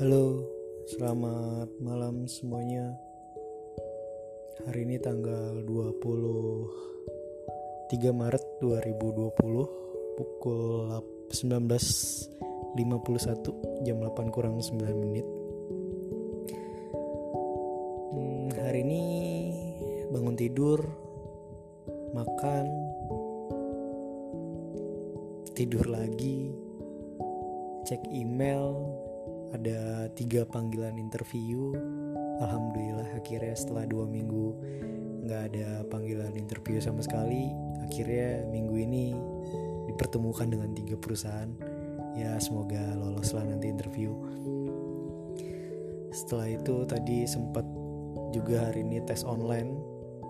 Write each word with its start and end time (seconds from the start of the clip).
Halo, 0.00 0.48
selamat 0.88 1.76
malam 1.76 2.24
semuanya. 2.24 2.96
Hari 4.64 4.88
ini 4.88 4.96
tanggal 4.96 5.60
23 5.60 8.08
Maret 8.08 8.64
2020 8.64 9.28
pukul 10.16 10.88
19.51 11.28 12.80
jam 13.84 14.00
8 14.00 14.32
kurang 14.32 14.56
9 14.56 15.04
menit. 15.04 15.28
Hmm, 18.16 18.48
hari 18.56 18.80
ini 18.80 19.04
bangun 20.16 20.36
tidur, 20.40 20.80
makan, 22.16 22.72
tidur 25.52 25.84
lagi, 25.92 26.56
cek 27.84 28.00
email, 28.08 28.96
ada 29.50 30.06
tiga 30.14 30.46
panggilan 30.46 30.96
interview. 30.96 31.74
Alhamdulillah 32.40 33.10
akhirnya 33.18 33.54
setelah 33.54 33.84
dua 33.84 34.06
minggu 34.08 34.56
nggak 35.26 35.42
ada 35.52 35.84
panggilan 35.92 36.32
interview 36.32 36.80
sama 36.80 37.04
sekali 37.04 37.52
akhirnya 37.84 38.48
minggu 38.48 38.76
ini 38.80 39.12
dipertemukan 39.90 40.48
dengan 40.48 40.70
tiga 40.72 40.96
perusahaan. 40.96 41.50
Ya 42.14 42.38
semoga 42.42 42.80
lolos 42.98 43.34
lah 43.34 43.46
nanti 43.46 43.70
interview. 43.70 44.14
Setelah 46.10 46.48
itu 46.50 46.82
tadi 46.86 47.22
sempat 47.26 47.62
juga 48.34 48.70
hari 48.70 48.82
ini 48.82 49.02
tes 49.06 49.22
online 49.22 49.74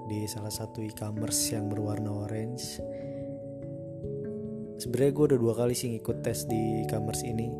di 0.08 0.26
salah 0.28 0.52
satu 0.52 0.84
e-commerce 0.84 1.52
yang 1.52 1.68
berwarna 1.68 2.10
orange. 2.28 2.80
Sebenarnya 4.80 5.12
gue 5.12 5.24
udah 5.32 5.38
dua 5.40 5.54
kali 5.56 5.76
sih 5.76 5.92
ngikut 5.92 6.24
tes 6.24 6.48
di 6.48 6.84
e-commerce 6.84 7.20
ini 7.24 7.52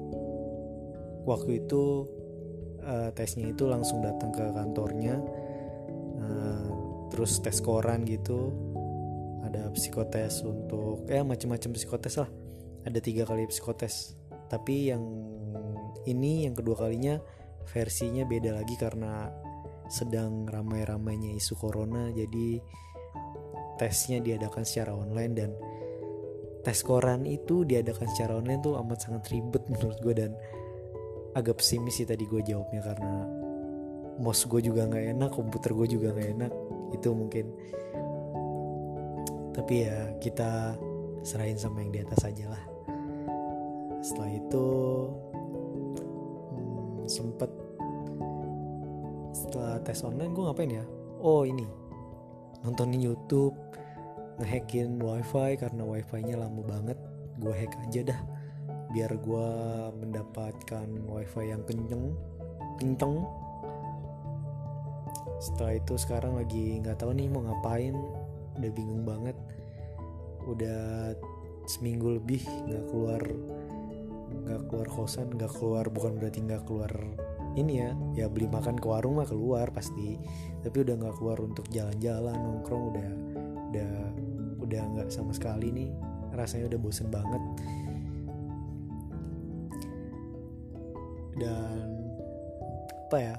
waktu 1.31 1.63
itu 1.63 2.11
uh, 2.83 3.15
tesnya 3.15 3.55
itu 3.55 3.71
langsung 3.71 4.03
datang 4.03 4.35
ke 4.35 4.43
kantornya. 4.51 5.23
Uh, 6.19 6.69
terus 7.15 7.39
tes 7.39 7.63
koran 7.63 8.03
gitu. 8.03 8.51
Ada 9.47 9.71
psikotes 9.71 10.43
untuk 10.43 11.07
ya 11.07 11.23
macam-macam 11.23 11.71
psikotes 11.79 12.19
lah. 12.19 12.31
Ada 12.83 12.99
tiga 12.99 13.23
kali 13.23 13.47
psikotes. 13.47 14.19
Tapi 14.51 14.91
yang 14.91 15.03
ini 16.11 16.51
yang 16.51 16.59
kedua 16.59 16.75
kalinya 16.75 17.23
versinya 17.71 18.27
beda 18.27 18.57
lagi 18.59 18.75
karena 18.75 19.31
sedang 19.87 20.47
ramai-ramainya 20.51 21.35
isu 21.39 21.55
corona. 21.55 22.11
Jadi 22.11 22.59
tesnya 23.79 24.21
diadakan 24.21 24.63
secara 24.67 24.93
online 24.93 25.33
dan 25.33 25.51
tes 26.61 26.85
koran 26.85 27.25
itu 27.25 27.65
diadakan 27.65 28.05
secara 28.13 28.37
online 28.37 28.61
tuh 28.61 28.77
amat 28.77 29.09
sangat 29.09 29.33
ribet 29.33 29.65
menurut 29.73 29.99
gue 30.05 30.15
dan 30.15 30.33
agak 31.35 31.63
pesimis 31.63 32.03
sih 32.03 32.07
tadi 32.09 32.27
gue 32.27 32.43
jawabnya 32.43 32.83
karena 32.83 33.27
mouse 34.21 34.45
gue 34.45 34.61
juga 34.61 34.85
nggak 34.85 35.17
enak 35.17 35.31
komputer 35.31 35.71
gue 35.73 35.87
juga 35.87 36.09
nggak 36.13 36.31
enak 36.39 36.53
itu 36.95 37.09
mungkin. 37.15 37.47
Tapi 39.55 39.75
ya 39.87 40.15
kita 40.19 40.75
serahin 41.23 41.59
sama 41.59 41.85
yang 41.85 41.93
di 41.95 42.01
atas 42.03 42.23
aja 42.27 42.51
lah. 42.51 42.65
Setelah 44.01 44.31
itu 44.33 44.67
hmm, 46.51 47.07
sempet 47.07 47.51
setelah 49.31 49.79
tes 49.85 50.03
online 50.03 50.33
gue 50.35 50.45
ngapain 50.45 50.73
ya? 50.73 50.85
Oh 51.23 51.47
ini. 51.47 51.67
Nontonin 52.61 53.01
YouTube 53.01 53.57
ngehackin 54.41 54.97
wifi 55.01 55.61
karena 55.61 55.85
wifi-nya 55.85 56.41
lama 56.41 56.65
banget 56.65 56.97
gue 57.41 57.53
hack 57.53 57.73
aja 57.89 58.01
dah 58.13 58.21
biar 58.91 59.11
gue 59.23 59.49
mendapatkan 60.03 60.87
wifi 61.07 61.45
yang 61.47 61.63
kenceng 61.63 62.15
kenceng. 62.81 63.23
Setelah 65.41 65.77
itu 65.79 65.95
sekarang 65.97 66.37
lagi 66.37 66.81
nggak 66.83 66.99
tahu 67.01 67.15
nih 67.15 67.29
mau 67.29 67.45
ngapain. 67.45 67.95
Udah 68.59 68.71
bingung 68.73 69.05
banget. 69.07 69.37
Udah 70.49 71.15
seminggu 71.69 72.19
lebih 72.19 72.43
nggak 72.67 72.85
keluar 72.91 73.23
nggak 74.31 74.63
keluar 74.71 74.89
kosan 74.91 75.27
nggak 75.35 75.53
keluar 75.59 75.87
bukan 75.91 76.19
berarti 76.19 76.43
nggak 76.43 76.63
keluar 76.67 76.91
ini 77.59 77.83
ya 77.83 77.91
ya 78.15 78.27
beli 78.31 78.47
makan 78.47 78.79
ke 78.79 78.87
warung 78.87 79.19
mah 79.19 79.29
keluar 79.29 79.71
pasti. 79.71 80.19
Tapi 80.63 80.77
udah 80.87 80.95
nggak 80.99 81.15
keluar 81.19 81.39
untuk 81.43 81.67
jalan-jalan 81.71 82.35
nongkrong 82.35 82.85
udah 82.95 83.11
udah 83.71 83.93
udah 84.67 84.83
nggak 84.99 85.09
sama 85.15 85.31
sekali 85.35 85.71
nih. 85.71 85.91
Rasanya 86.31 86.71
udah 86.71 86.79
bosen 86.79 87.11
banget 87.11 87.43
dan 91.41 91.89
apa 93.09 93.19
ya? 93.19 93.37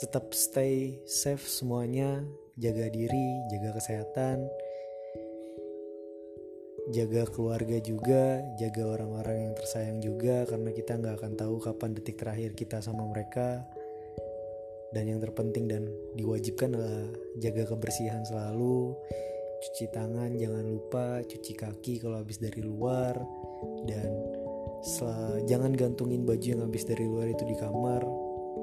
Tetap 0.00 0.32
stay 0.32 0.98
safe 1.04 1.44
semuanya. 1.44 2.24
Jaga 2.56 2.88
diri 2.88 3.28
jaga 3.52 3.76
kesehatan. 3.76 4.48
Jaga 6.90 7.28
keluarga 7.28 7.76
juga 7.82 8.40
jaga 8.56 8.82
orang-orang 8.96 9.50
yang 9.50 9.54
tersayang 9.58 9.98
juga 10.00 10.46
karena 10.46 10.70
kita 10.72 10.96
nggak 10.96 11.14
akan 11.18 11.32
tahu 11.34 11.56
kapan 11.60 11.92
detik 11.92 12.16
terakhir 12.16 12.56
kita 12.56 12.80
sama 12.80 13.04
mereka. 13.04 13.62
Dan 14.90 15.12
yang 15.12 15.20
terpenting 15.20 15.68
dan 15.68 15.84
diwajibkan 16.16 16.72
adalah 16.72 17.10
jaga 17.42 17.68
kebersihan 17.68 18.24
selalu 18.24 18.96
cuci 19.56 19.88
tangan 19.88 20.36
jangan 20.36 20.64
lupa 20.68 21.24
cuci 21.24 21.52
kaki 21.56 21.98
kalau 22.00 22.20
habis 22.20 22.38
dari 22.38 22.60
luar 22.60 23.16
dan 23.88 24.35
Jangan 25.46 25.72
gantungin 25.74 26.26
baju 26.26 26.46
yang 26.46 26.62
habis 26.64 26.84
dari 26.84 27.06
luar 27.06 27.30
itu 27.30 27.42
di 27.46 27.56
kamar. 27.56 28.02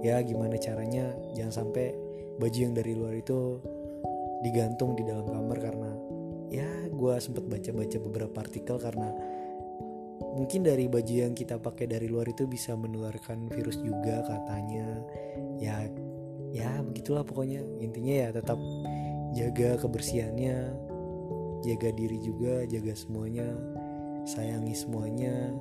Ya 0.03 0.19
gimana 0.19 0.59
caranya? 0.59 1.15
Jangan 1.37 1.63
sampai 1.63 1.95
baju 2.37 2.57
yang 2.57 2.73
dari 2.75 2.93
luar 2.97 3.13
itu 3.15 3.61
digantung 4.43 4.97
di 4.99 5.07
dalam 5.07 5.23
kamar 5.23 5.57
karena 5.63 5.91
ya 6.51 6.67
gue 6.91 7.15
sempat 7.23 7.47
baca-baca 7.47 7.97
beberapa 8.03 8.37
artikel 8.43 8.75
karena 8.75 9.09
mungkin 10.35 10.67
dari 10.67 10.91
baju 10.91 11.13
yang 11.13 11.31
kita 11.31 11.55
pakai 11.57 11.87
dari 11.87 12.11
luar 12.11 12.27
itu 12.27 12.43
bisa 12.45 12.75
menularkan 12.75 13.47
virus 13.53 13.79
juga 13.79 14.21
katanya. 14.27 14.99
Ya 15.61 15.87
ya 16.51 16.83
begitulah 16.83 17.23
pokoknya. 17.23 17.63
Intinya 17.79 18.27
ya 18.27 18.29
tetap 18.35 18.59
jaga 19.33 19.81
kebersihannya 19.81 20.57
jaga 21.63 21.89
diri 21.95 22.19
juga 22.21 22.67
jaga 22.67 22.93
semuanya 22.93 23.47
sayangi 24.27 24.75
semuanya 24.75 25.55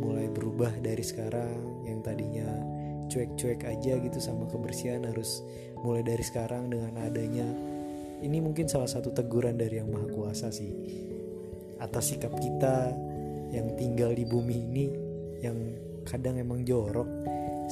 mulai 0.00 0.26
berubah 0.32 0.72
dari 0.80 1.04
sekarang 1.04 1.84
yang 1.84 2.00
tadinya 2.00 2.48
cuek-cuek 3.12 3.68
aja 3.68 4.00
gitu 4.00 4.18
sama 4.18 4.48
kebersihan 4.48 5.04
harus 5.04 5.44
mulai 5.84 6.00
dari 6.00 6.24
sekarang 6.24 6.72
dengan 6.72 6.96
adanya 7.04 7.46
ini 8.24 8.40
mungkin 8.40 8.66
salah 8.66 8.88
satu 8.88 9.12
teguran 9.12 9.60
dari 9.60 9.78
yang 9.78 9.92
maha 9.92 10.08
kuasa 10.08 10.48
sih 10.48 10.72
atas 11.80 12.12
sikap 12.12 12.32
kita 12.36 12.92
yang 13.52 13.76
tinggal 13.76 14.12
di 14.16 14.24
bumi 14.24 14.56
ini 14.56 14.86
yang 15.40 15.56
kadang 16.04 16.36
emang 16.36 16.62
jorok. 16.62 17.08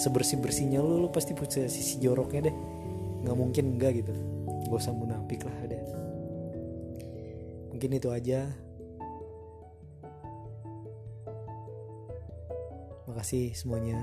Sebersih 0.01 0.41
bersihnya 0.41 0.81
lu 0.81 1.05
lu 1.05 1.09
pasti 1.13 1.37
punya 1.37 1.69
sisi 1.69 2.01
joroknya 2.01 2.49
deh. 2.49 2.57
Nggak 3.27 3.37
mungkin 3.37 3.65
enggak 3.77 4.01
gitu. 4.01 4.15
Gak 4.73 4.81
usah 4.81 4.95
munafik 4.97 5.45
lah 5.45 5.59
deh 5.69 5.83
mungkin 7.79 7.95
itu 7.95 8.11
aja 8.11 8.51
Makasih 13.19 13.51
semuanya. 13.51 13.99